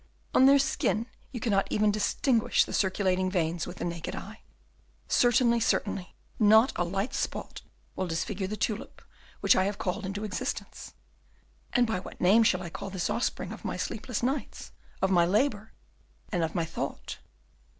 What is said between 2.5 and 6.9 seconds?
the circulating veins with the naked eye. Certainly, certainly, not a